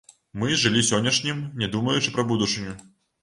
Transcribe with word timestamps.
Мы 0.43 0.47
жылі 0.61 0.81
сённяшнім, 0.87 1.43
не 1.63 1.69
думаючы 1.75 2.13
пра 2.17 2.25
будучыню. 2.31 2.73